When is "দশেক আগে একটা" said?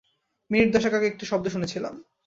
0.75-1.25